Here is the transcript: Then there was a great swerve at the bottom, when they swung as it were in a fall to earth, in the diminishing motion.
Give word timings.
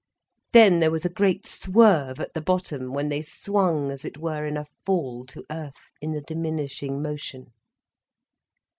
Then 0.53 0.79
there 0.79 0.89
was 0.89 1.05
a 1.05 1.09
great 1.11 1.45
swerve 1.45 2.19
at 2.19 2.33
the 2.33 2.41
bottom, 2.41 2.91
when 2.91 3.09
they 3.09 3.21
swung 3.21 3.91
as 3.91 4.03
it 4.03 4.17
were 4.17 4.47
in 4.47 4.57
a 4.57 4.65
fall 4.83 5.25
to 5.27 5.45
earth, 5.51 5.93
in 6.01 6.11
the 6.11 6.21
diminishing 6.21 7.03
motion. 7.03 7.51